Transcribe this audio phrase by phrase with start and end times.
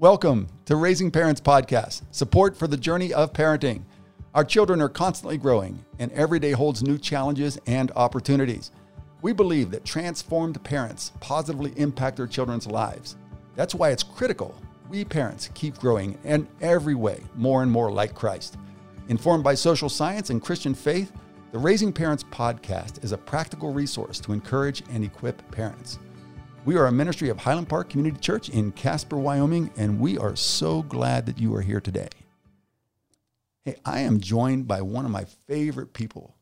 [0.00, 3.82] Welcome to Raising Parents Podcast, support for the journey of parenting.
[4.32, 8.70] Our children are constantly growing, and every day holds new challenges and opportunities.
[9.22, 13.16] We believe that transformed parents positively impact their children's lives.
[13.56, 14.54] That's why it's critical
[14.88, 18.56] we parents keep growing in every way more and more like Christ.
[19.08, 21.10] Informed by social science and Christian faith,
[21.50, 25.98] the Raising Parents podcast is a practical resource to encourage and equip parents.
[26.68, 30.36] We are a ministry of Highland Park Community Church in Casper, Wyoming, and we are
[30.36, 32.10] so glad that you are here today.
[33.64, 36.36] Hey, I am joined by one of my favorite people,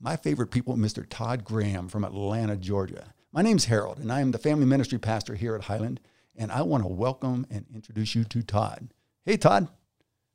[0.00, 1.04] my favorite people, Mr.
[1.06, 3.12] Todd Graham from Atlanta, Georgia.
[3.30, 6.00] My name's Harold, and I am the family ministry pastor here at Highland,
[6.34, 8.88] and I want to welcome and introduce you to Todd.
[9.26, 9.68] Hey, Todd.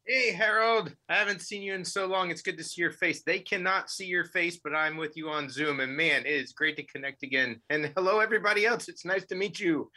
[0.05, 0.93] Hey, Harold.
[1.07, 2.29] I haven't seen you in so long.
[2.29, 3.23] It's good to see your face.
[3.23, 5.79] They cannot see your face, but I'm with you on Zoom.
[5.79, 7.61] And man, it is great to connect again.
[7.69, 8.89] And hello, everybody else.
[8.89, 9.89] It's nice to meet you.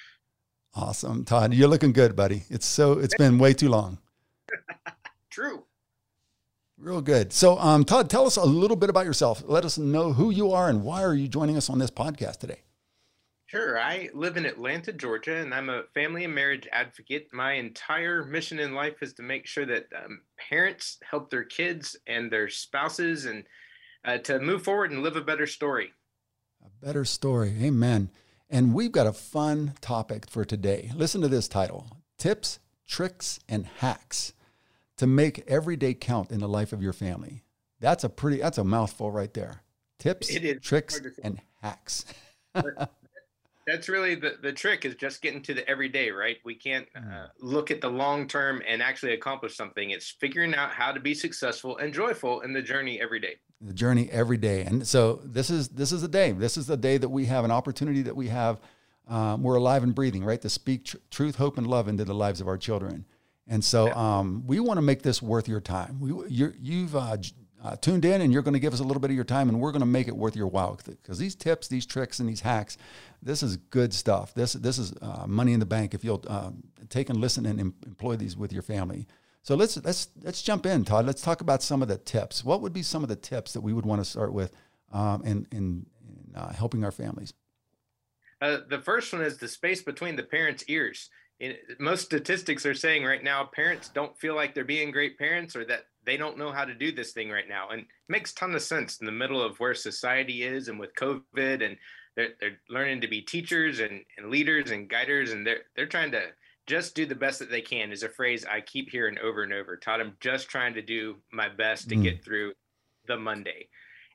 [0.74, 1.54] Awesome, Todd.
[1.54, 2.44] You're looking good, buddy.
[2.50, 3.98] It's so, it's been way too long.
[5.30, 5.64] True.
[6.78, 7.32] Real good.
[7.32, 9.42] So, um, Todd, tell us a little bit about yourself.
[9.46, 12.36] Let us know who you are and why are you joining us on this podcast
[12.36, 12.60] today.
[13.56, 13.78] Sure.
[13.78, 17.32] I live in Atlanta, Georgia, and I'm a family and marriage advocate.
[17.32, 21.96] My entire mission in life is to make sure that um, parents help their kids
[22.06, 23.44] and their spouses and
[24.04, 25.94] uh, to move forward and live a better story.
[26.62, 27.54] A better story.
[27.62, 28.10] Amen.
[28.50, 30.90] And we've got a fun topic for today.
[30.94, 31.86] Listen to this title
[32.18, 34.34] Tips, Tricks, and Hacks
[34.98, 37.42] to make every day count in the life of your family.
[37.80, 39.62] That's a pretty, that's a mouthful right there.
[39.98, 40.28] Tips,
[40.60, 42.04] tricks, and hacks.
[43.66, 46.36] That's really the, the trick is just getting to the everyday right?
[46.44, 47.28] We can't uh, mm.
[47.40, 49.90] look at the long term and actually accomplish something.
[49.90, 53.36] It's figuring out how to be successful and joyful in the journey every day.
[53.60, 54.62] The journey every day.
[54.62, 56.32] And so this is this is the day.
[56.32, 58.60] This is the day that we have an opportunity that we have
[59.08, 60.40] um, we're alive and breathing right?
[60.42, 63.04] To speak tr- truth hope and love into the lives of our children.
[63.48, 66.00] And so um, we want to make this worth your time.
[66.00, 67.16] We you have uh,
[67.66, 69.48] uh, tuned in and you're going to give us a little bit of your time
[69.48, 70.78] and we're going to make it worth your while.
[70.84, 72.78] Because these tips these tricks and these hacks
[73.22, 74.34] this is good stuff.
[74.34, 76.50] This this is uh, money in the bank if you'll uh,
[76.88, 79.06] take and listen and em- employ these with your family.
[79.42, 81.06] So let's let's let's jump in todd.
[81.06, 82.44] Let's talk about some of the tips.
[82.44, 84.52] What would be some of the tips that we would want to start with
[84.92, 87.32] um, in in, in uh, helping our families?
[88.40, 91.10] Uh, the first one is the space between the parents ears.
[91.78, 95.64] Most statistics are saying right now parents don't feel like they're being great parents or
[95.66, 97.70] that they don't know how to do this thing right now.
[97.70, 100.94] And it makes ton of sense in the middle of where society is and with
[100.94, 101.76] covid and
[102.14, 106.12] they're, they're learning to be teachers and, and leaders and guiders and they're they're trying
[106.12, 106.22] to
[106.66, 109.52] just do the best that they can is a phrase i keep hearing over and
[109.52, 112.02] over todd i'm just trying to do my best to mm.
[112.02, 112.52] get through
[113.06, 113.68] the monday.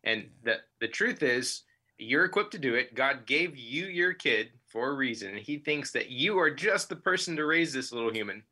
[0.04, 1.64] And the the truth is
[1.98, 2.96] you're equipped to do it.
[2.96, 5.38] God gave you your kid for a reason.
[5.38, 8.44] He thinks that you are just the person to raise this little human.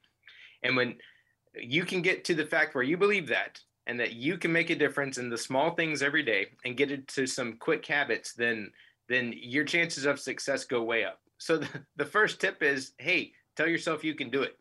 [0.62, 0.96] And when
[1.56, 4.70] you can get to the fact where you believe that and that you can make
[4.70, 8.72] a difference in the small things every day and get into some quick habits, then
[9.08, 11.20] then your chances of success go way up.
[11.40, 14.56] So the, the first tip is, hey, tell yourself you can do it.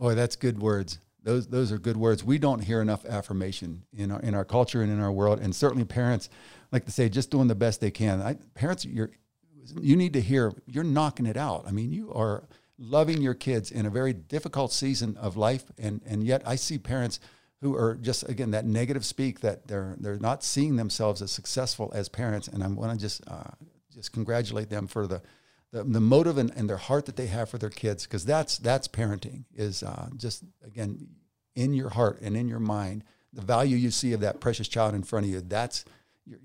[0.00, 0.98] Boy, that's good words.
[1.22, 2.24] Those those are good words.
[2.24, 5.54] We don't hear enough affirmation in our in our culture and in our world, and
[5.54, 6.28] certainly parents
[6.72, 8.22] like to say just doing the best they can.
[8.22, 9.10] I, parents, you're
[9.80, 11.64] you need to hear you're knocking it out.
[11.66, 16.00] I mean, you are loving your kids in a very difficult season of life, and
[16.06, 17.20] and yet I see parents
[17.60, 21.90] who are just again that negative speak that they're they're not seeing themselves as successful
[21.94, 23.50] as parents, and I want to just uh,
[23.92, 25.22] just congratulate them for the
[25.72, 28.58] the, the motive and, and their heart that they have for their kids because that's
[28.58, 31.08] that's parenting is uh, just again
[31.54, 34.94] in your heart and in your mind the value you see of that precious child
[34.94, 35.84] in front of you that's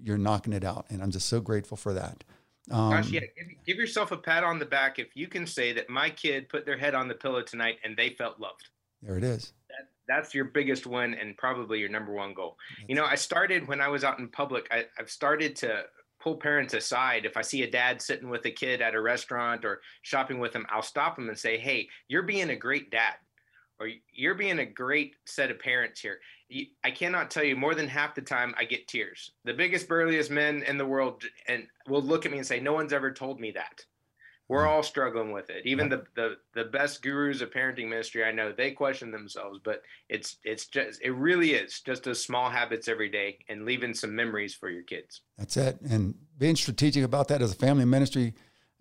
[0.02, 2.24] you're knocking it out and i'm just so grateful for that
[2.72, 3.22] um, Gosh, yeah.
[3.22, 6.48] Give, give, yourself a pat on the back if you can say that my kid
[6.48, 8.70] put their head on the pillow tonight and they felt loved.
[9.02, 9.54] There it is.
[9.70, 12.58] That, that's your biggest win and probably your number one goal.
[12.78, 14.68] That's you know, I started when I was out in public.
[14.72, 15.84] I, I've started to
[16.22, 17.26] pull parents aside.
[17.26, 20.54] If I see a dad sitting with a kid at a restaurant or shopping with
[20.54, 23.16] them, I'll stop them and say, "Hey, you're being a great dad."
[23.84, 26.20] Or you're being a great set of parents here.
[26.84, 29.32] I cannot tell you more than half the time I get tears.
[29.44, 32.74] The biggest, burliest men in the world and will look at me and say, "No
[32.74, 33.84] one's ever told me that."
[34.50, 35.66] We're all struggling with it.
[35.66, 39.60] Even the, the the best gurus of parenting ministry I know, they question themselves.
[39.64, 43.94] But it's it's just it really is just those small habits every day and leaving
[43.94, 45.22] some memories for your kids.
[45.38, 45.80] That's it.
[45.82, 48.36] And being strategic about that as a family ministry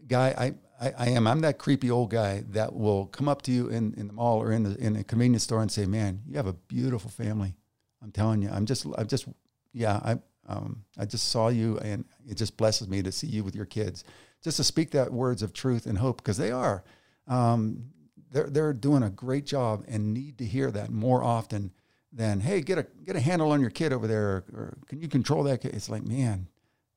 [0.06, 1.28] guy, I I, I, am.
[1.28, 4.42] I'm that creepy old guy that will come up to you in, in the mall
[4.42, 7.54] or in the in a convenience store and say, "Man, you have a beautiful family."
[8.02, 9.28] I'm telling you, I'm just, I'm just,
[9.72, 10.16] yeah, I,
[10.48, 13.64] um, I just saw you, and it just blesses me to see you with your
[13.64, 14.02] kids.
[14.42, 16.82] Just to speak that words of truth and hope, because they are.
[17.28, 17.84] Um,
[18.32, 21.70] they're they're doing a great job and need to hear that more often
[22.12, 25.08] than hey get a get a handle on your kid over there or, can you
[25.08, 25.74] control that kid?
[25.74, 26.48] It's like man,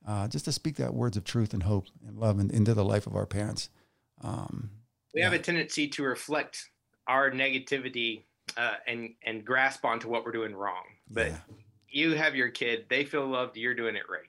[0.08, 2.86] uh, just to speak that words of truth and hope and love in, into the
[2.86, 3.70] life of our parents.
[4.22, 4.72] Um,
[5.14, 5.26] we yeah.
[5.26, 6.70] have a tendency to reflect
[7.08, 8.24] our negativity
[8.58, 11.28] uh, and and grasp onto what we're doing wrong, but.
[11.28, 11.38] Yeah.
[11.88, 13.56] You have your kid; they feel loved.
[13.56, 14.28] You're doing it right.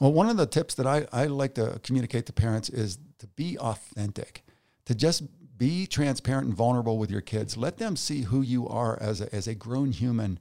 [0.00, 3.26] Well, one of the tips that I, I like to communicate to parents is to
[3.28, 4.42] be authentic,
[4.86, 5.22] to just
[5.56, 7.56] be transparent and vulnerable with your kids.
[7.56, 10.40] Let them see who you are as a, as a grown human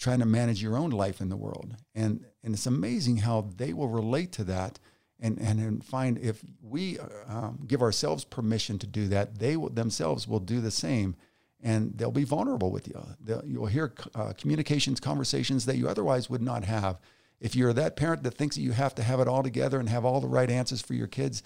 [0.00, 1.76] trying to manage your own life in the world.
[1.94, 4.78] And, and it's amazing how they will relate to that
[5.20, 6.98] and, and, and find if we
[7.28, 11.14] um, give ourselves permission to do that, they will, themselves will do the same
[11.62, 12.98] and they'll be vulnerable with you.
[13.20, 16.98] They'll, you'll hear uh, communications, conversations that you otherwise would not have
[17.40, 19.88] if you're that parent that thinks that you have to have it all together and
[19.88, 21.42] have all the right answers for your kids,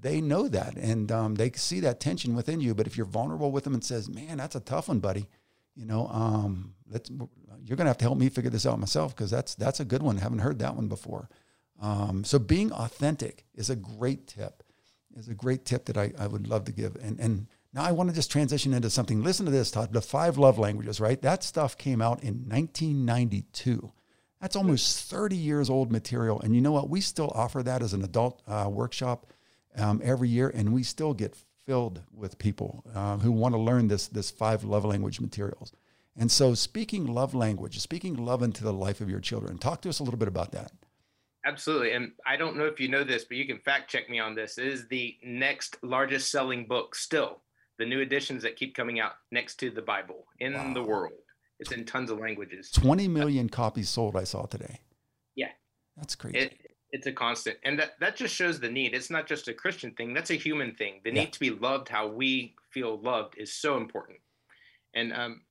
[0.00, 2.74] they know that and um, they see that tension within you.
[2.74, 5.28] But if you're vulnerable with them and says, "Man, that's a tough one, buddy,"
[5.74, 7.10] you know, um, let's
[7.64, 10.02] you're gonna have to help me figure this out myself because that's that's a good
[10.02, 10.18] one.
[10.18, 11.28] I haven't heard that one before.
[11.80, 14.62] Um, so being authentic is a great tip.
[15.16, 16.96] Is a great tip that I, I would love to give.
[16.96, 19.22] And and now I want to just transition into something.
[19.22, 19.92] Listen to this, Todd.
[19.92, 21.20] The five love languages, right?
[21.22, 23.92] That stuff came out in 1992.
[24.40, 26.40] That's almost 30 years old material.
[26.40, 26.90] And you know what?
[26.90, 29.32] We still offer that as an adult uh, workshop
[29.76, 31.36] um, every year, and we still get
[31.66, 35.72] filled with people uh, who want to learn this, this five love language materials.
[36.16, 39.88] And so, speaking love language, speaking love into the life of your children, talk to
[39.88, 40.72] us a little bit about that.
[41.46, 41.92] Absolutely.
[41.92, 44.34] And I don't know if you know this, but you can fact check me on
[44.34, 44.56] this.
[44.56, 47.42] It is the next largest selling book still,
[47.78, 50.72] the new editions that keep coming out next to the Bible in wow.
[50.72, 51.12] the world.
[51.60, 52.70] It's in tons of languages.
[52.70, 54.80] 20 million copies sold, I saw today.
[55.36, 55.50] Yeah.
[55.96, 56.38] That's crazy.
[56.38, 56.58] It,
[56.90, 57.58] it's a constant.
[57.64, 58.94] And that, that just shows the need.
[58.94, 61.00] It's not just a Christian thing, that's a human thing.
[61.04, 61.20] The yeah.
[61.20, 64.18] need to be loved how we feel loved is so important.
[64.94, 65.42] And um,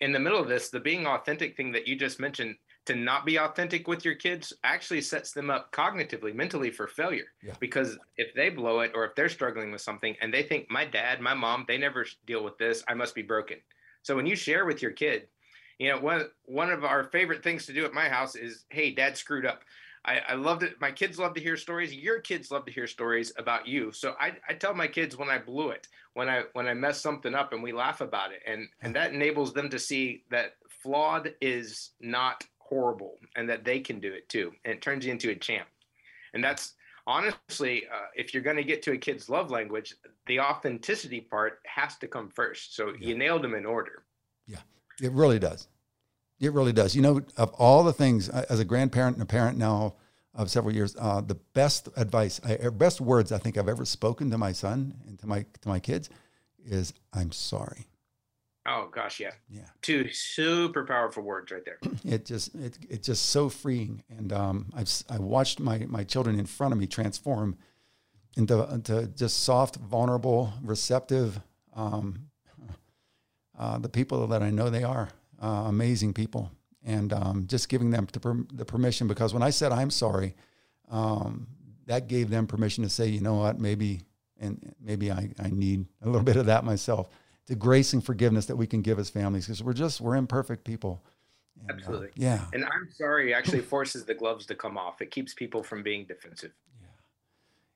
[0.00, 3.26] in the middle of this, the being authentic thing that you just mentioned, to not
[3.26, 7.26] be authentic with your kids actually sets them up cognitively, mentally for failure.
[7.42, 7.54] Yeah.
[7.58, 10.84] Because if they blow it or if they're struggling with something and they think, my
[10.84, 13.56] dad, my mom, they never deal with this, I must be broken.
[14.02, 15.26] So when you share with your kid,
[15.78, 18.92] you know, one one of our favorite things to do at my house is, hey,
[18.92, 19.62] dad screwed up.
[20.06, 20.80] I, I loved it.
[20.80, 21.92] My kids love to hear stories.
[21.92, 23.90] Your kids love to hear stories about you.
[23.92, 27.00] So I, I tell my kids when I blew it, when I when I mess
[27.00, 30.54] something up, and we laugh about it, and and that enables them to see that
[30.82, 35.10] flawed is not horrible, and that they can do it too, and it turns you
[35.10, 35.66] into a champ.
[36.34, 36.74] And that's
[37.06, 39.94] honestly, uh, if you're going to get to a kid's love language,
[40.26, 42.76] the authenticity part has to come first.
[42.76, 43.08] So yeah.
[43.08, 44.04] you nailed them in order.
[44.46, 44.58] Yeah,
[45.02, 45.68] it really does.
[46.38, 46.94] It really does.
[46.94, 49.94] You know, of all the things, as a grandparent and a parent now
[50.34, 53.84] of several years, uh, the best advice, I, er, best words I think I've ever
[53.86, 56.10] spoken to my son and to my to my kids
[56.64, 57.86] is, "I'm sorry."
[58.68, 59.66] Oh gosh, yeah, yeah.
[59.80, 61.78] Two super powerful words right there.
[62.04, 66.38] It just it it's just so freeing, and um, I've I watched my my children
[66.38, 67.56] in front of me transform
[68.36, 71.40] into into just soft, vulnerable, receptive,
[71.74, 72.26] um,
[73.58, 75.08] uh, the people that I know they are,
[75.40, 76.50] uh, amazing people,
[76.84, 80.34] and um, just giving them the, per- the, permission because when I said I'm sorry,
[80.90, 81.46] um,
[81.86, 84.02] that gave them permission to say, you know what, maybe
[84.38, 87.08] and maybe I, I need a little bit of that myself
[87.46, 90.64] the grace and forgiveness that we can give as families because we're just we're imperfect
[90.64, 91.02] people.
[91.60, 92.08] And, uh, Absolutely.
[92.08, 92.44] Uh, yeah.
[92.52, 95.00] And I'm sorry actually forces the gloves to come off.
[95.00, 96.52] It keeps people from being defensive.
[96.80, 96.88] Yeah.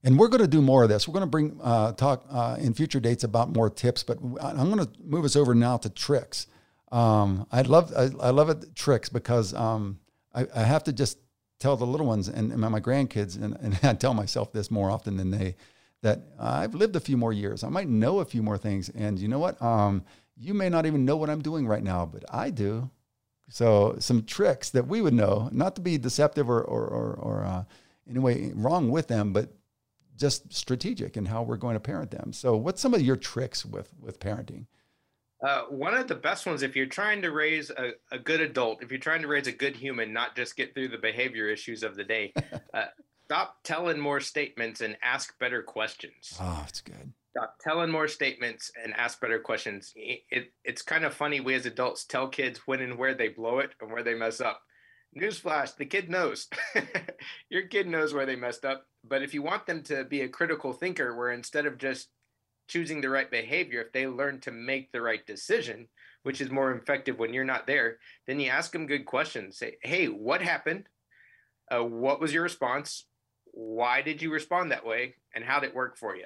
[0.04, 1.06] And we're going to do more of this.
[1.06, 4.70] We're going to bring uh, talk uh, in future dates about more tips, but I'm
[4.70, 6.46] going to move us over now to tricks.
[6.90, 10.00] Um, I love I, I, love it tricks because um,
[10.34, 11.18] I, I, have to just
[11.60, 14.90] tell the little ones and, and my grandkids, and, and I tell myself this more
[14.90, 15.54] often than they
[16.02, 17.62] that I've lived a few more years.
[17.62, 18.88] I might know a few more things.
[18.88, 19.60] And you know what?
[19.62, 20.04] Um,
[20.36, 22.90] you may not even know what I'm doing right now, but I do.
[23.50, 27.44] So some tricks that we would know, not to be deceptive or or or, or
[27.44, 27.64] uh,
[28.06, 29.52] in any way wrong with them, but
[30.16, 32.32] just strategic in how we're going to parent them.
[32.32, 34.66] So, what's some of your tricks with with parenting?
[35.42, 38.82] Uh, one of the best ones, if you're trying to raise a, a good adult,
[38.82, 41.82] if you're trying to raise a good human, not just get through the behavior issues
[41.82, 42.32] of the day,
[42.74, 42.84] uh,
[43.24, 46.36] stop telling more statements and ask better questions.
[46.40, 47.12] Oh, it's good.
[47.30, 49.92] Stop telling more statements and ask better questions.
[49.96, 51.40] It, it, it's kind of funny.
[51.40, 54.40] We as adults tell kids when and where they blow it and where they mess
[54.40, 54.60] up.
[55.18, 56.48] Newsflash: the kid knows.
[57.50, 58.84] Your kid knows where they messed up.
[59.04, 62.08] But if you want them to be a critical thinker, where instead of just
[62.70, 65.88] choosing the right behavior, if they learn to make the right decision,
[66.22, 69.58] which is more effective when you're not there, then you ask them good questions.
[69.58, 70.88] Say, "Hey, what happened?
[71.70, 73.04] Uh, what was your response?
[73.52, 76.24] why did you respond that way and how did it work for you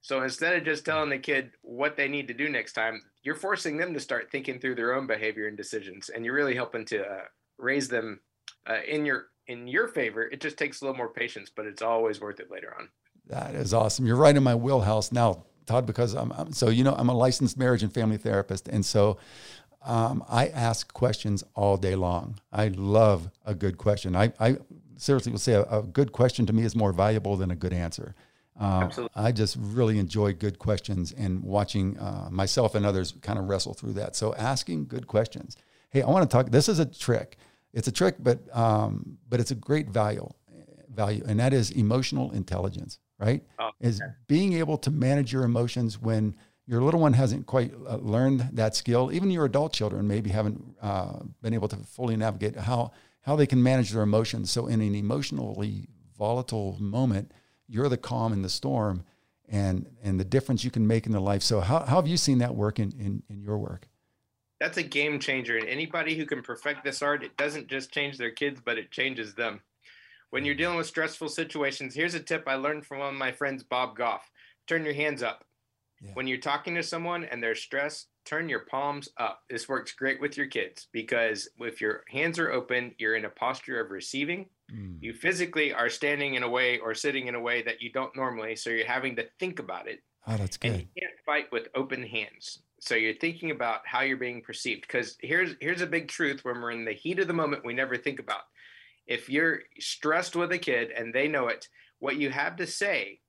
[0.00, 3.34] So instead of just telling the kid what they need to do next time, you're
[3.34, 6.84] forcing them to start thinking through their own behavior and decisions, and you're really helping
[6.86, 7.24] to uh,
[7.58, 8.20] raise them
[8.68, 10.22] uh, in your in your favor.
[10.22, 12.88] It just takes a little more patience, but it's always worth it later on.
[13.26, 14.06] That is awesome.
[14.06, 17.14] You're right in my wheelhouse now, Todd, because I'm, I'm so you know I'm a
[17.14, 19.18] licensed marriage and family therapist, and so
[19.82, 22.38] um, I ask questions all day long.
[22.52, 24.16] I love a good question.
[24.16, 24.56] I, I
[24.96, 27.72] seriously will say a, a, good question to me is more valuable than a good
[27.72, 28.14] answer.
[28.58, 33.48] Um, I just really enjoy good questions and watching uh, myself and others kind of
[33.48, 34.16] wrestle through that.
[34.16, 35.56] So asking good questions.
[35.90, 36.50] Hey, I want to talk.
[36.50, 37.36] This is a trick.
[37.72, 40.28] It's a trick, but um, but it's a great value
[40.92, 42.98] value, and that is emotional intelligence.
[43.18, 43.42] Right?
[43.58, 43.88] Oh, okay.
[43.88, 48.50] Is being able to manage your emotions when your little one hasn't quite uh, learned
[48.52, 49.10] that skill.
[49.12, 53.46] Even your adult children maybe haven't uh, been able to fully navigate how how they
[53.46, 54.50] can manage their emotions.
[54.50, 57.32] So in an emotionally volatile moment
[57.68, 59.04] you're the calm in the storm
[59.48, 61.42] and and the difference you can make in the life.
[61.42, 63.88] So how, how have you seen that work in, in, in your work?
[64.60, 65.56] That's a game changer.
[65.56, 68.90] And anybody who can perfect this art, it doesn't just change their kids, but it
[68.90, 69.60] changes them.
[70.30, 73.32] When you're dealing with stressful situations, here's a tip I learned from one of my
[73.32, 74.30] friends, Bob Goff.
[74.66, 75.44] Turn your hands up.
[76.00, 76.10] Yeah.
[76.14, 79.40] When you're talking to someone and they're stressed, turn your palms up.
[79.48, 83.30] This works great with your kids because if your hands are open, you're in a
[83.30, 84.98] posture of receiving Mm.
[85.00, 88.14] You physically are standing in a way or sitting in a way that you don't
[88.14, 90.02] normally, so you're having to think about it.
[90.26, 90.72] Oh, that's good.
[90.72, 92.60] And you can't fight with open hands.
[92.80, 94.82] So you're thinking about how you're being perceived.
[94.82, 97.72] Because here's here's a big truth when we're in the heat of the moment, we
[97.72, 98.42] never think about.
[99.08, 101.66] If you're stressed with a kid and they know it,
[101.98, 103.20] what you have to say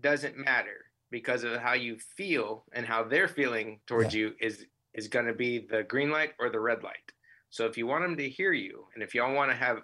[0.00, 4.20] doesn't matter because of how you feel and how they're feeling towards yeah.
[4.20, 7.12] you is is going to be the green light or the red light.
[7.48, 9.78] So if you want them to hear you and if y'all want to have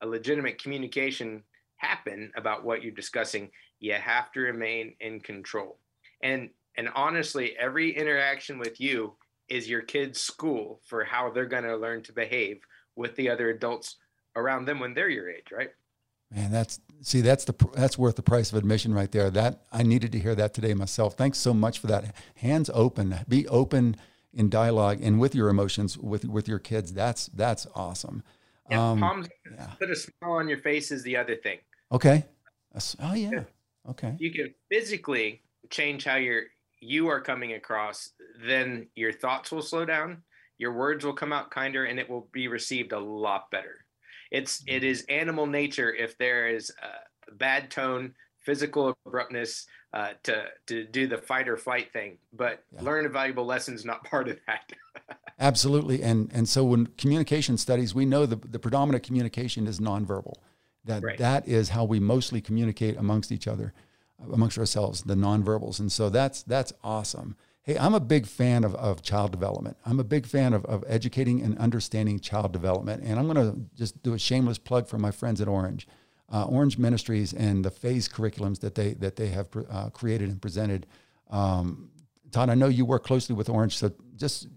[0.00, 1.44] a legitimate communication
[1.76, 5.78] happen about what you're discussing, you have to remain in control.
[6.22, 9.16] And and honestly, every interaction with you
[9.48, 12.60] is your kid's school for how they're going to learn to behave
[12.94, 13.96] with the other adults
[14.36, 15.70] around them when they're your age, right?
[16.34, 19.30] Man, that's see, that's the that's worth the price of admission right there.
[19.30, 21.14] That I needed to hear that today myself.
[21.14, 22.14] Thanks so much for that.
[22.36, 23.96] Hands open, be open
[24.34, 26.92] in dialogue and with your emotions with with your kids.
[26.92, 28.22] That's that's awesome.
[28.70, 29.28] Yeah, um, palms.
[29.50, 29.70] Yeah.
[29.78, 31.58] Put a smile on your face is the other thing.
[31.90, 32.26] Okay.
[33.00, 33.44] Oh yeah.
[33.88, 34.14] Okay.
[34.18, 36.44] You can physically change how you're
[36.80, 38.10] you are coming across.
[38.46, 40.22] Then your thoughts will slow down.
[40.58, 43.84] Your words will come out kinder, and it will be received a lot better.
[44.30, 50.44] It's it is animal nature if there is a bad tone, physical abruptness uh, to
[50.66, 52.18] to do the fight or flight thing.
[52.32, 52.82] But yeah.
[52.82, 54.72] learn a valuable lesson is not part of that.
[55.40, 56.02] Absolutely.
[56.02, 60.34] And, and so when communication studies, we know the, the predominant communication is nonverbal.
[60.84, 61.18] That right.
[61.18, 63.72] that is how we mostly communicate amongst each other,
[64.32, 65.78] amongst ourselves, the nonverbals.
[65.80, 67.36] And so that's that's awesome.
[67.68, 69.76] Hey, I'm a big fan of, of child development.
[69.84, 73.02] I'm a big fan of, of educating and understanding child development.
[73.04, 75.86] And I'm going to just do a shameless plug for my friends at Orange.
[76.32, 80.40] Uh, Orange Ministries and the phase curriculums that they that they have uh, created and
[80.40, 80.86] presented.
[81.28, 81.90] Um,
[82.30, 84.48] Todd, I know you work closely with Orange, so just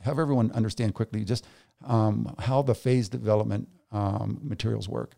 [0.00, 1.46] have everyone understand quickly just
[1.86, 5.14] um, how the phase development um, materials work.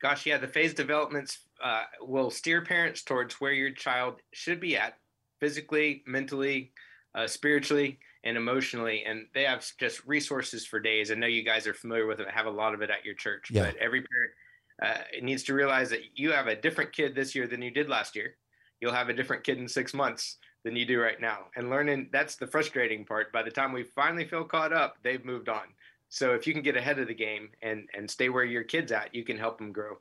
[0.00, 4.78] Gosh, yeah, the phase developments uh, will steer parents towards where your child should be
[4.78, 4.94] at
[5.40, 6.72] physically, mentally,
[7.14, 9.04] uh, spiritually, and emotionally.
[9.04, 11.10] And they have just resources for days.
[11.10, 13.14] I know you guys are familiar with it, have a lot of it at your
[13.14, 13.64] church, yeah.
[13.64, 14.32] but every parent
[14.82, 17.88] uh, needs to realize that you have a different kid this year than you did
[17.88, 18.36] last year.
[18.80, 21.46] You'll have a different kid in six months than you do right now.
[21.56, 23.32] And learning that's the frustrating part.
[23.32, 25.64] By the time we finally feel caught up, they've moved on.
[26.08, 28.92] So if you can get ahead of the game and and stay where your kids
[28.92, 29.98] at, you can help them grow.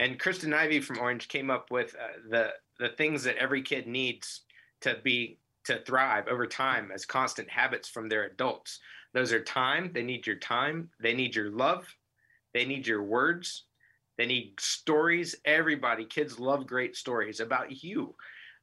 [0.00, 3.86] And Kristen Ivy from Orange came up with uh, the the things that every kid
[3.86, 4.42] needs
[4.82, 8.80] to be to thrive over time as constant habits from their adults.
[9.12, 9.90] Those are time.
[9.92, 10.90] They need your time.
[11.00, 11.86] They need your love.
[12.54, 13.64] They need your words.
[14.16, 15.34] They need stories.
[15.44, 18.14] Everybody, kids love great stories about you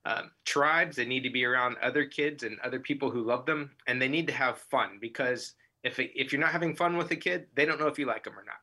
[0.06, 0.96] um, tribes.
[0.96, 4.08] They need to be around other kids and other people who love them, and they
[4.08, 5.54] need to have fun because
[5.84, 8.24] if if you're not having fun with a kid, they don't know if you like
[8.24, 8.60] them or not.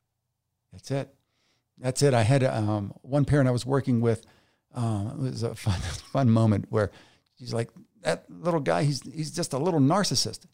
[0.73, 1.15] That's it.
[1.79, 2.15] That's it.
[2.15, 4.25] I had um, one parent I was working with.
[4.75, 5.81] Um, it was a fun
[6.13, 6.91] fun moment where
[7.39, 7.71] she's like,
[8.03, 10.47] "That little guy, he's he's just a little narcissist,"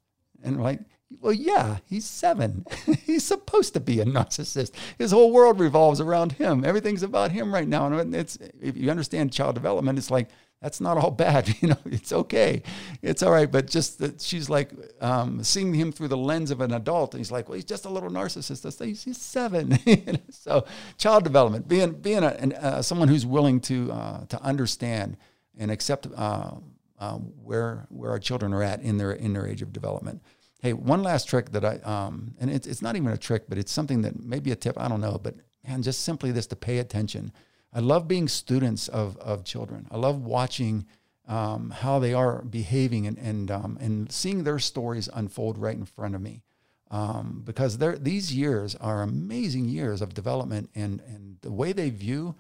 [0.43, 0.81] and like,
[1.21, 2.65] well, yeah, he's seven.
[3.05, 4.73] he's supposed to be a narcissist.
[4.99, 6.65] His whole world revolves around him.
[6.65, 7.87] Everything's about him right now.
[7.87, 10.29] And it's if you understand child development, it's like
[10.61, 11.49] that's not all bad.
[11.61, 12.63] You know, it's okay.
[13.03, 13.51] It's all right.
[13.51, 14.71] But just that she's like
[15.01, 17.15] um, seeing him through the lens of an adult.
[17.15, 18.63] And he's like, well, he's just a little narcissist.
[18.63, 19.79] That's, he's, he's seven.
[20.31, 20.67] so
[20.99, 25.17] child development, being, being a, an, uh, someone who's willing to, uh, to understand
[25.59, 26.53] and accept uh,
[26.99, 30.23] uh, where where our children are at in their in their age of development.
[30.61, 33.59] Hey, one last trick that I um, and it's it's not even a trick, but
[33.59, 34.79] it's something that maybe a tip.
[34.79, 35.37] I don't know, but
[35.67, 37.33] man, just simply this to pay attention.
[37.73, 39.87] I love being students of of children.
[39.91, 40.87] I love watching.
[41.27, 45.85] Um, how they are behaving and and um, and seeing their stories unfold right in
[45.85, 46.43] front of me,
[46.91, 52.35] um, because these years are amazing years of development and and the way they view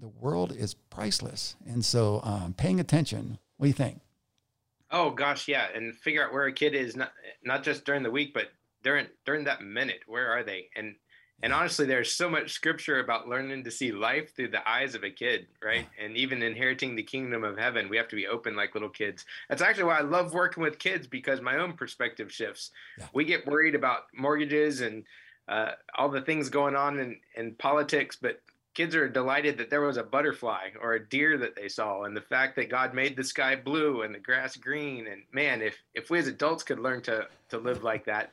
[0.00, 1.56] the world is priceless.
[1.66, 3.38] And so, um, paying attention.
[3.56, 4.00] What do you think?
[4.90, 7.12] Oh gosh, yeah, and figure out where a kid is not
[7.44, 8.46] not just during the week, but
[8.82, 10.00] during during that minute.
[10.06, 10.68] Where are they?
[10.74, 10.96] And
[11.42, 15.04] and honestly, there's so much scripture about learning to see life through the eyes of
[15.04, 15.86] a kid, right?
[16.02, 19.24] And even inheriting the kingdom of heaven, we have to be open like little kids.
[19.48, 22.72] That's actually why I love working with kids because my own perspective shifts.
[22.98, 23.06] Yeah.
[23.14, 25.04] We get worried about mortgages and
[25.48, 28.42] uh, all the things going on in, in politics, but
[28.80, 32.16] kids are delighted that there was a butterfly or a deer that they saw and
[32.16, 35.76] the fact that god made the sky blue and the grass green and man if
[35.94, 38.32] if we as adults could learn to to live like that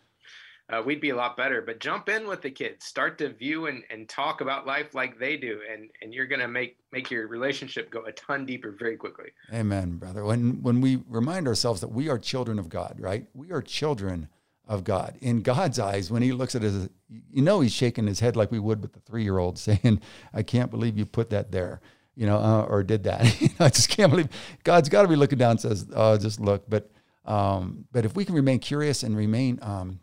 [0.70, 1.62] uh, we'd be a lot better.
[1.62, 2.84] But jump in with the kids.
[2.84, 6.42] Start to view and, and talk about life like they do and and you're going
[6.42, 9.32] to make make your relationship go a ton deeper very quickly.
[9.54, 10.25] Amen brother.
[10.25, 13.25] When when we remind ourselves that we are children of god right?
[13.34, 14.27] We are children
[14.68, 15.18] of God.
[15.22, 18.52] In God's eyes, when he looks at us, you know, he's shaking his head like
[18.52, 20.02] we would with the three year old saying,
[20.34, 21.82] I can't believe you put that there,
[22.16, 23.22] you know, uh, or did that.
[23.60, 24.30] I just can't believe
[24.64, 26.70] God's got to be looking down and says, oh, just look.
[26.70, 26.92] But,
[27.26, 30.00] um, but if we can remain curious and remain, um,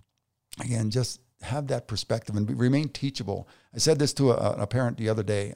[0.61, 3.49] again, just have that perspective and be, remain teachable.
[3.75, 5.55] I said this to a, a parent the other day.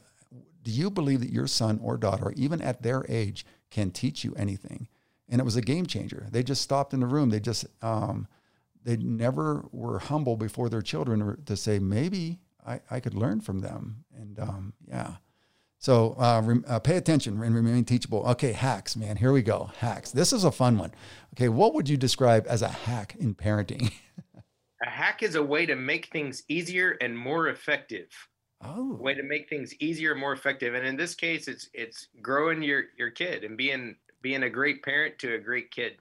[0.62, 4.34] Do you believe that your son or daughter, even at their age, can teach you
[4.36, 4.88] anything?
[5.30, 6.26] And it was a game changer.
[6.30, 7.30] They just stopped in the room.
[7.30, 8.26] They just, um,
[8.88, 13.58] they never were humble before their children to say, maybe I, I could learn from
[13.58, 14.06] them.
[14.16, 15.16] And um, yeah.
[15.76, 18.24] So uh, re- uh, pay attention and remain teachable.
[18.28, 19.18] Okay, hacks, man.
[19.18, 19.70] Here we go.
[19.80, 20.10] Hacks.
[20.10, 20.92] This is a fun one.
[21.34, 23.92] Okay, what would you describe as a hack in parenting?
[24.82, 28.08] a hack is a way to make things easier and more effective.
[28.64, 28.94] Oh.
[28.94, 30.74] way to make things easier and more effective.
[30.74, 34.82] And in this case, it's it's growing your your kid and being being a great
[34.82, 35.98] parent to a great kid.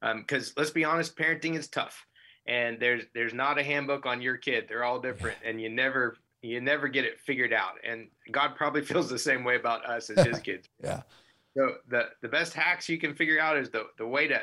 [0.00, 2.06] Because um, let's be honest, parenting is tough
[2.46, 4.66] and there's there's not a handbook on your kid.
[4.68, 7.74] They're all different and you never you never get it figured out.
[7.86, 10.68] And god probably feels the same way about us as his kids.
[10.82, 11.02] Yeah.
[11.56, 14.40] So the the best hacks you can figure out is the the way to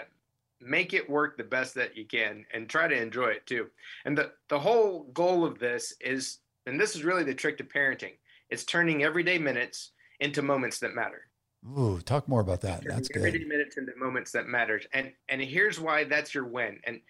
[0.59, 3.67] make it work the best that you can and try to enjoy it too.
[4.05, 7.63] And the the whole goal of this is and this is really the trick to
[7.63, 8.13] parenting
[8.49, 11.29] it's turning everyday minutes into moments that matter.
[11.77, 12.83] Ooh, talk more about that.
[12.85, 13.25] That's good.
[13.25, 16.79] Everyday minutes into moments that matters, and and here's why that's your win.
[16.85, 17.01] And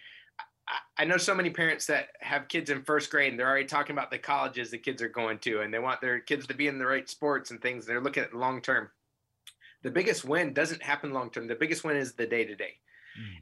[0.98, 3.96] I know so many parents that have kids in first grade and they're already talking
[3.96, 6.68] about the colleges the kids are going to and they want their kids to be
[6.68, 7.86] in the right sports and things.
[7.86, 8.90] They're looking at long term.
[9.84, 11.48] The biggest win doesn't happen long term.
[11.48, 12.74] The biggest win is the day to day.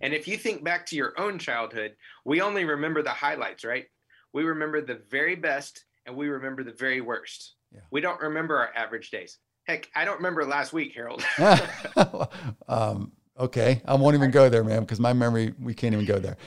[0.01, 3.87] And if you think back to your own childhood, we only remember the highlights, right?
[4.33, 7.55] We remember the very best and we remember the very worst.
[7.73, 7.81] Yeah.
[7.91, 9.39] We don't remember our average days.
[9.63, 11.23] Heck, I don't remember last week, Harold.
[12.67, 16.19] um, Okay, I won't even go there, man, because my memory we can't even go
[16.19, 16.37] there.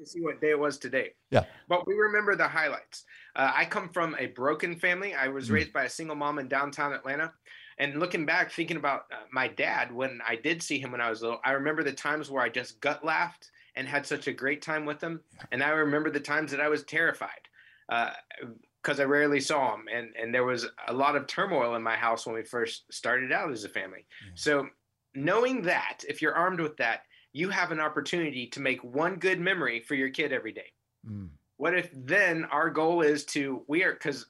[0.00, 1.10] to see what day it was today.
[1.30, 3.04] Yeah, but we remember the highlights.
[3.36, 5.14] Uh, I come from a broken family.
[5.14, 5.54] I was mm.
[5.54, 7.32] raised by a single mom in downtown Atlanta,
[7.78, 11.10] and looking back, thinking about uh, my dad when I did see him when I
[11.10, 14.32] was little, I remember the times where I just gut laughed and had such a
[14.32, 15.44] great time with him, yeah.
[15.52, 17.30] and I remember the times that I was terrified.
[17.88, 21.82] because uh, I rarely saw him, and and there was a lot of turmoil in
[21.82, 24.06] my house when we first started out as a family.
[24.24, 24.32] Yeah.
[24.34, 24.68] So
[25.14, 29.40] knowing that, if you're armed with that, you have an opportunity to make one good
[29.40, 30.72] memory for your kid every day.
[31.08, 31.28] Mm.
[31.58, 34.26] What if then our goal is to, we are, because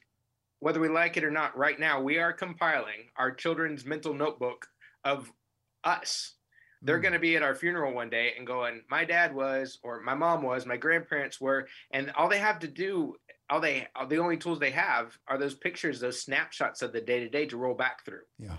[0.58, 4.66] whether we like it or not, right now, we are compiling our children's mental notebook
[5.04, 5.32] of
[5.84, 6.34] us.
[6.82, 7.02] They're mm.
[7.02, 10.14] going to be at our funeral one day and going, my dad was, or my
[10.14, 13.14] mom was, my grandparents were, and all they have to do,
[13.48, 17.00] all they, all the only tools they have are those pictures, those snapshots of the
[17.00, 18.22] day to day to roll back through.
[18.38, 18.56] Yeah.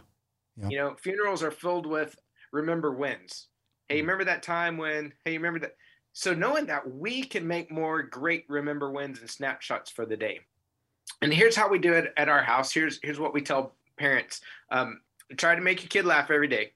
[0.58, 2.16] You know, funerals are filled with
[2.52, 3.48] remember wins.
[3.90, 4.02] Hey, mm.
[4.02, 5.76] remember that time when, hey, remember that?
[6.14, 10.42] So knowing that we can make more great remember wins and snapshots for the day.
[11.22, 12.72] And here's how we do it at our house.
[12.72, 14.42] Here's here's what we tell parents.
[14.72, 15.02] Um,
[15.38, 16.74] try to make your kid laugh every day.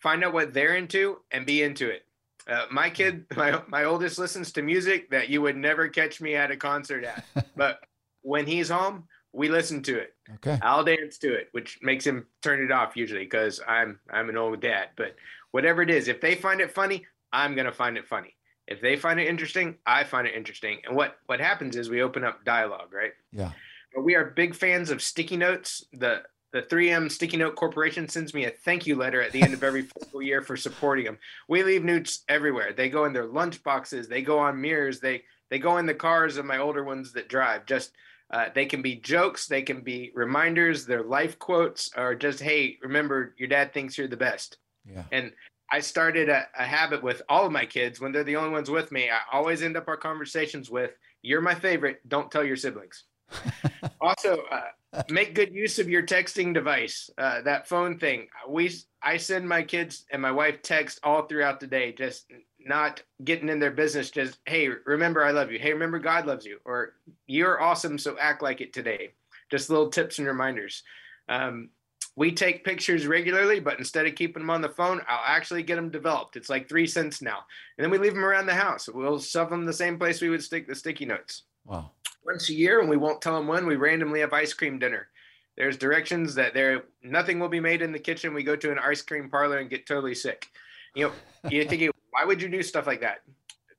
[0.00, 2.04] Find out what they're into and be into it.
[2.48, 6.34] Uh, my kid, my my oldest listens to music that you would never catch me
[6.34, 7.24] at a concert at.
[7.56, 7.80] but
[8.22, 10.14] when he's home, we listen to it.
[10.34, 10.58] Okay.
[10.62, 14.36] I'll dance to it, which makes him turn it off usually because I'm I'm an
[14.36, 14.90] old dad.
[14.96, 15.16] But
[15.50, 18.36] whatever it is, if they find it funny, I'm gonna find it funny.
[18.68, 20.78] If they find it interesting, I find it interesting.
[20.86, 23.12] And what what happens is we open up dialogue, right?
[23.32, 23.52] Yeah.
[23.94, 25.84] But we are big fans of sticky notes.
[25.92, 29.54] The the 3M Sticky Note Corporation sends me a thank you letter at the end
[29.54, 31.18] of every fiscal year for supporting them.
[31.48, 32.74] We leave newts everywhere.
[32.74, 34.06] They go in their lunch boxes.
[34.06, 35.00] They go on mirrors.
[35.00, 37.66] They they go in the cars of my older ones that drive.
[37.66, 37.92] Just
[38.32, 39.46] uh, they can be jokes.
[39.46, 40.86] They can be reminders.
[40.86, 44.56] They're life quotes, or just hey, remember your dad thinks you're the best.
[44.84, 45.04] Yeah.
[45.12, 45.32] And
[45.70, 48.70] I started a, a habit with all of my kids when they're the only ones
[48.70, 49.10] with me.
[49.10, 52.00] I always end up our conversations with "You're my favorite.
[52.08, 53.04] Don't tell your siblings."
[54.00, 57.10] also, uh, make good use of your texting device.
[57.16, 58.28] Uh, that phone thing.
[58.48, 58.70] We
[59.02, 62.26] I send my kids and my wife text all throughout the day, just
[62.64, 64.10] not getting in their business.
[64.10, 65.58] Just hey, remember I love you.
[65.58, 66.58] Hey, remember God loves you.
[66.64, 66.94] Or
[67.26, 69.12] you're awesome, so act like it today.
[69.50, 70.82] Just little tips and reminders.
[71.28, 71.70] Um,
[72.14, 75.76] we take pictures regularly, but instead of keeping them on the phone, I'll actually get
[75.76, 76.36] them developed.
[76.36, 77.38] It's like three cents now.
[77.78, 78.86] And then we leave them around the house.
[78.86, 81.44] We'll shove them the same place we would stick the sticky notes.
[81.64, 81.90] Wow
[82.24, 83.66] once a year, and we won't tell them when.
[83.66, 85.08] We randomly have ice cream dinner.
[85.56, 88.34] There's directions that there nothing will be made in the kitchen.
[88.34, 90.48] We go to an ice cream parlor and get totally sick.
[90.94, 93.22] You know, you're thinking, why would you do stuff like that?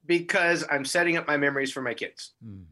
[0.05, 2.31] Because I'm setting up my memories for my kids.
[2.45, 2.65] Mm.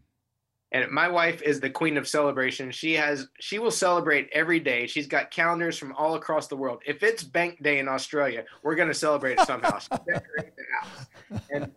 [0.73, 2.71] And my wife is the queen of celebration.
[2.71, 4.87] She has she will celebrate every day.
[4.87, 6.81] She's got calendars from all across the world.
[6.85, 9.79] If it's bank day in Australia, we're going to celebrate it somehow.
[10.07, 11.41] Decorate the house.
[11.51, 11.71] And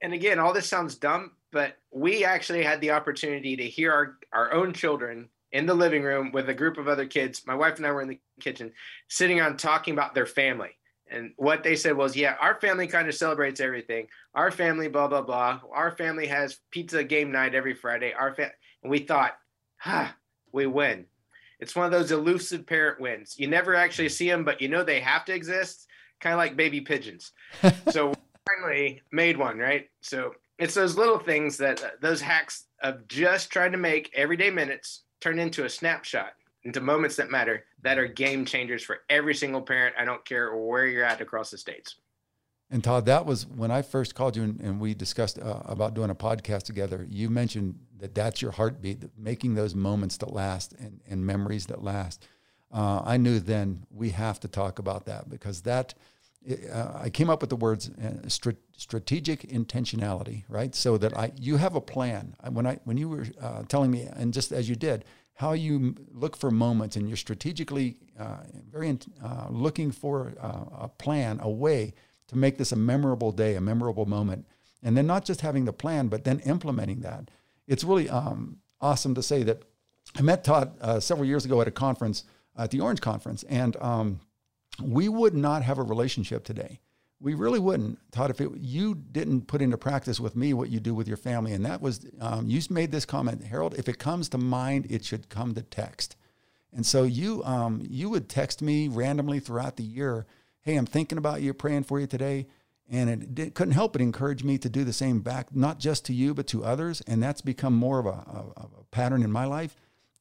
[0.00, 4.18] and again, all this sounds dumb, but we actually had the opportunity to hear our,
[4.32, 7.44] our own children in the living room with a group of other kids.
[7.46, 8.72] My wife and I were in the kitchen
[9.08, 10.70] sitting on talking about their family.
[11.08, 14.08] And what they said was, yeah, our family kind of celebrates everything.
[14.34, 15.60] Our family, blah, blah, blah.
[15.72, 18.12] Our family has pizza game night every Friday.
[18.12, 18.50] Our fa-.
[18.82, 19.36] And we thought,
[19.76, 20.08] huh,
[20.50, 21.06] we win.
[21.60, 23.36] It's one of those elusive parent wins.
[23.38, 25.86] You never actually see them, but you know they have to exist,
[26.20, 27.30] kind of like baby pigeons.
[27.90, 28.12] so
[28.48, 29.88] finally made one, right?
[30.00, 34.50] So it's those little things that uh, those hacks of just trying to make everyday
[34.50, 39.34] minutes turn into a snapshot into moments that matter that are game changers for every
[39.34, 39.94] single parent.
[39.98, 41.96] I don't care where you're at across the states.
[42.70, 45.94] And todd that was when i first called you and, and we discussed uh, about
[45.94, 50.72] doing a podcast together you mentioned that that's your heartbeat making those moments that last
[50.72, 52.26] and, and memories that last.
[52.72, 55.94] Uh, i knew then we have to talk about that because that
[56.72, 60.74] uh, I came up with the words uh, strategic intentionality, right?
[60.74, 62.34] So that I you have a plan.
[62.50, 65.04] When I when you were uh, telling me, and just as you did,
[65.34, 68.38] how you look for moments, and you're strategically uh,
[68.70, 71.94] very uh, looking for uh, a plan, a way
[72.28, 74.46] to make this a memorable day, a memorable moment,
[74.82, 77.30] and then not just having the plan, but then implementing that.
[77.66, 79.62] It's really um, awesome to say that
[80.14, 82.24] I met Todd several years ago at a conference
[82.56, 84.20] at the Orange Conference, and um,
[84.82, 86.80] we would not have a relationship today.
[87.20, 90.80] We really wouldn't, Todd, if it, you didn't put into practice with me what you
[90.80, 91.52] do with your family.
[91.52, 95.04] And that was, um, you made this comment, Harold, if it comes to mind, it
[95.04, 96.16] should come to text.
[96.72, 100.26] And so you, um, you would text me randomly throughout the year,
[100.62, 102.46] hey, I'm thinking about you, praying for you today.
[102.90, 106.04] And it, it couldn't help but encourage me to do the same back, not just
[106.06, 107.00] to you, but to others.
[107.06, 109.76] And that's become more of a, a, a pattern in my life.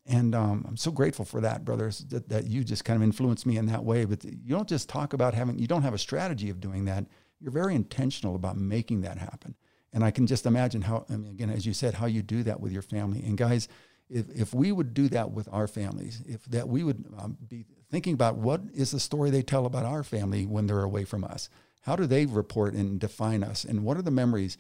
[0.06, 3.46] And um, I'm so grateful for that, brothers, that, that you just kind of influenced
[3.46, 4.04] me in that way.
[4.06, 7.06] But you don't just talk about having, you don't have a strategy of doing that.
[7.40, 9.56] You're very intentional about making that happen.
[9.94, 12.44] And I can just imagine how, I mean, again, as you said, how you do
[12.44, 13.24] that with your family.
[13.24, 13.68] And guys,
[14.10, 17.66] if, if we would do that with our families, if that we would um, be
[17.90, 21.24] thinking about what is the story they tell about our family when they're away from
[21.24, 21.50] us,
[21.82, 24.58] how do they report and define us, and what are the memories?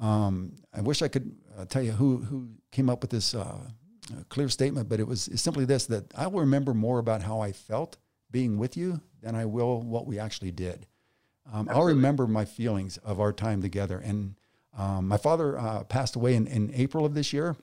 [0.00, 3.58] Um, I wish I could uh, tell you who who came up with this uh,
[4.12, 7.40] a clear statement, but it was simply this that I will remember more about how
[7.40, 7.96] I felt
[8.30, 10.86] being with you than I will what we actually did.
[11.52, 13.98] Um, I'll remember my feelings of our time together.
[13.98, 14.36] And
[14.76, 17.56] um, my father uh, passed away in, in April of this year.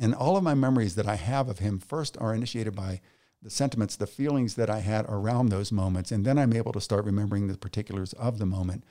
[0.00, 3.00] And all of my memories that I have of him first are initiated by
[3.40, 6.10] the sentiments, the feelings that I had around those moments.
[6.10, 8.84] And then I'm able to start remembering the particulars of the moment.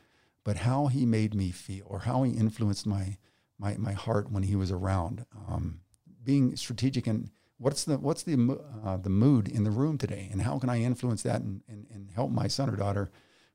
[0.46, 3.18] But how he made me feel or how he influenced my,
[3.58, 5.26] my, my heart when he was around.
[5.48, 5.82] Um,
[6.24, 10.42] being strategic and what's the what's the uh, the mood in the room today, and
[10.42, 13.10] how can I influence that and, and, and help my son or daughter,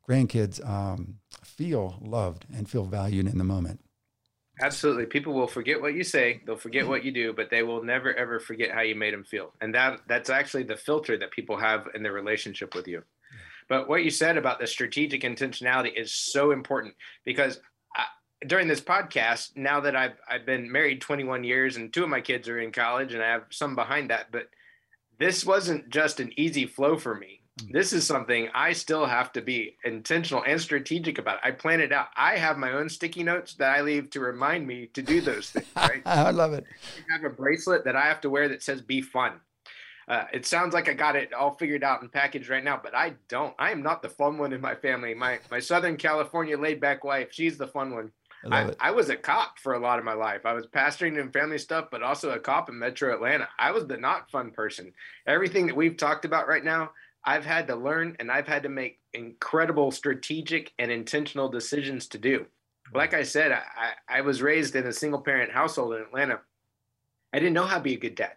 [0.08, 3.80] grandkids um, feel loved and feel valued in the moment.
[4.60, 5.06] Absolutely.
[5.06, 8.12] People will forget what you say, they'll forget what you do, but they will never
[8.14, 9.52] ever forget how you made them feel.
[9.60, 13.02] And that that's actually the filter that people have in their relationship with you.
[13.68, 17.60] But what you said about the strategic intentionality is so important because
[18.46, 22.20] during this podcast, now that I've I've been married 21 years and two of my
[22.20, 24.48] kids are in college and I have some behind that, but
[25.18, 27.42] this wasn't just an easy flow for me.
[27.60, 27.72] Mm.
[27.72, 31.40] This is something I still have to be intentional and strategic about.
[31.42, 32.08] I plan it out.
[32.16, 35.50] I have my own sticky notes that I leave to remind me to do those
[35.50, 35.66] things.
[35.74, 36.02] Right?
[36.06, 36.64] I love it.
[37.10, 39.40] I have a bracelet that I have to wear that says "Be fun."
[40.06, 42.94] Uh, it sounds like I got it all figured out and packaged right now, but
[42.94, 43.54] I don't.
[43.58, 45.12] I am not the fun one in my family.
[45.12, 48.12] My my Southern California laid back wife, she's the fun one.
[48.50, 50.46] I, I, I, was a cop for a lot of my life.
[50.46, 53.48] I was pastoring and family stuff, but also a cop in Metro Atlanta.
[53.58, 54.92] I was the not fun person.
[55.26, 56.90] Everything that we've talked about right now,
[57.24, 62.18] I've had to learn and I've had to make incredible strategic and intentional decisions to
[62.18, 62.40] do.
[62.40, 62.96] Mm-hmm.
[62.96, 63.62] Like I said, I,
[64.08, 66.40] I was raised in a single parent household in Atlanta.
[67.32, 68.32] I didn't know how to be a good dad.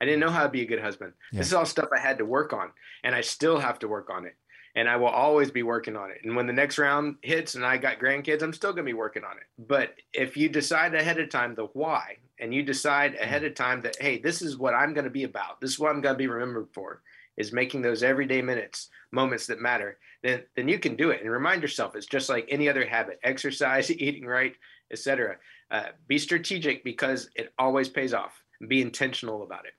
[0.00, 1.12] I didn't know how to be a good husband.
[1.30, 1.38] Yeah.
[1.38, 2.70] This is all stuff I had to work on,
[3.04, 4.34] and I still have to work on it.
[4.74, 6.18] And I will always be working on it.
[6.24, 8.94] And when the next round hits and I got grandkids, I'm still going to be
[8.94, 9.44] working on it.
[9.58, 13.82] But if you decide ahead of time the why, and you decide ahead of time
[13.82, 16.14] that, hey, this is what I'm going to be about, this is what I'm going
[16.14, 17.02] to be remembered for,
[17.36, 21.20] is making those everyday minutes, moments that matter, then then you can do it.
[21.20, 24.54] And remind yourself, it's just like any other habit: exercise, eating right,
[24.90, 25.36] etc.
[25.70, 28.42] Uh, be strategic because it always pays off.
[28.68, 29.72] Be intentional about it.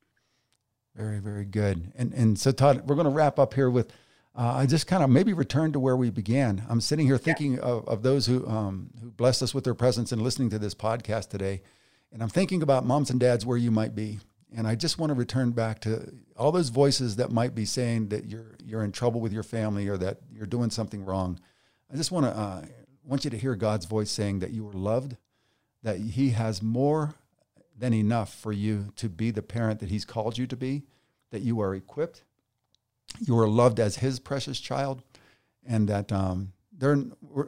[0.96, 1.92] Very, very good.
[1.96, 3.92] And and so Todd, we're going to wrap up here with.
[4.36, 6.64] Uh, I just kind of maybe return to where we began.
[6.68, 7.60] I'm sitting here thinking yeah.
[7.60, 10.74] of, of those who um, who blessed us with their presence and listening to this
[10.74, 11.62] podcast today,
[12.12, 14.20] and I'm thinking about moms and dads where you might be.
[14.56, 18.10] And I just want to return back to all those voices that might be saying
[18.10, 21.40] that you're you're in trouble with your family or that you're doing something wrong.
[21.92, 22.66] I just want to uh,
[23.04, 25.16] want you to hear God's voice saying that you are loved,
[25.84, 27.14] that He has more
[27.78, 30.84] than enough for you to be the parent that He's called you to be,
[31.32, 32.24] that you are equipped,
[33.20, 35.04] you are loved as His precious child,
[35.66, 36.98] and that um, there.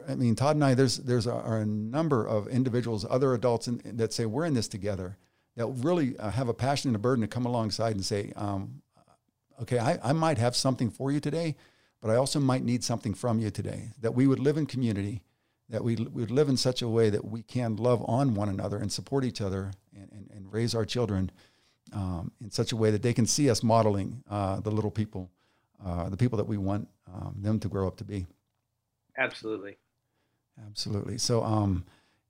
[0.08, 0.74] I mean, Todd and I.
[0.74, 4.54] There's there's a, are a number of individuals, other adults, in, that say we're in
[4.54, 5.18] this together
[5.56, 8.82] that really uh, have a passion and a burden to come alongside and say, um,
[9.62, 11.56] okay, I, I might have something for you today,
[12.02, 13.92] but I also might need something from you today.
[14.02, 15.24] That we would live in community,
[15.70, 18.78] that we, would live in such a way that we can love on one another
[18.78, 21.32] and support each other and, and, and raise our children
[21.94, 25.32] um, in such a way that they can see us modeling uh, the little people,
[25.84, 28.26] uh, the people that we want um, them to grow up to be.
[29.18, 29.78] Absolutely.
[30.68, 31.18] Absolutely.
[31.18, 31.86] So, um,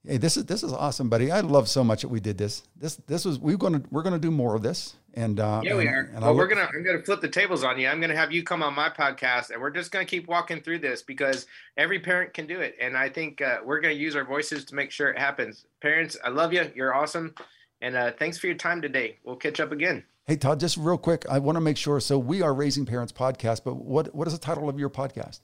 [0.08, 1.32] Hey, this is this is awesome, buddy.
[1.32, 2.62] I love so much that we did this.
[2.76, 4.96] This this was we're gonna we're gonna do more of this.
[5.16, 6.12] And uh, yeah, we are.
[6.14, 7.88] And well, we're gonna I'm gonna flip the tables on you.
[7.88, 10.80] I'm gonna have you come on my podcast, and we're just gonna keep walking through
[10.80, 14.26] this because every parent can do it, and I think uh, we're gonna use our
[14.26, 15.66] voices to make sure it happens.
[15.82, 16.70] Parents, I love you.
[16.76, 17.34] You're awesome,
[17.82, 19.18] and uh, thanks for your time today.
[19.24, 20.04] We'll catch up again.
[20.28, 22.00] Hey Todd, just real quick, I want to make sure.
[22.00, 25.42] So we are Raising Parents podcast, but what what is the title of your podcast?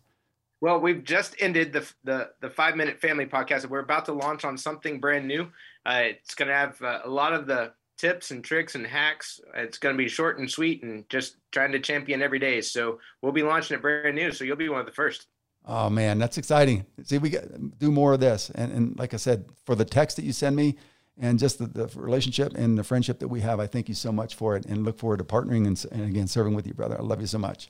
[0.60, 3.68] Well, we've just ended the the, the five minute family podcast.
[3.68, 5.44] We're about to launch on something brand new.
[5.86, 9.40] Uh, it's going to have uh, a lot of the tips and tricks and hacks.
[9.54, 12.62] It's going to be short and sweet and just trying to champion every day.
[12.62, 14.32] So we'll be launching it brand new.
[14.32, 15.28] So you'll be one of the first.
[15.64, 16.88] Oh man, that's exciting.
[17.04, 18.50] See, we get, do more of this.
[18.56, 20.78] And, and like I said, for the text that you send me
[21.22, 24.12] and just the, the relationship and the friendship that we have, I thank you so
[24.12, 26.98] much for it and look forward to partnering and, and again, serving with you, brother.
[27.00, 27.70] I love you so much.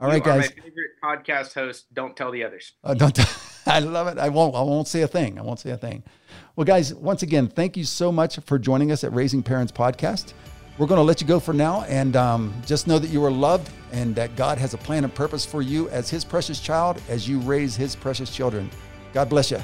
[0.00, 0.50] All right, guys.
[0.56, 1.86] My favorite podcast host.
[1.94, 2.72] Don't tell the others.
[2.82, 3.14] Uh, don't.
[3.14, 3.22] T-
[3.66, 4.18] I love it.
[4.18, 4.54] I won't.
[4.54, 5.38] I won't say a thing.
[5.38, 6.02] I won't say a thing.
[6.54, 10.34] Well, guys, once again, thank you so much for joining us at Raising Parents Podcast.
[10.76, 13.30] We're going to let you go for now, and um, just know that you are
[13.30, 17.00] loved, and that God has a plan and purpose for you as His precious child
[17.08, 18.70] as you raise His precious children.
[19.14, 19.62] God bless you.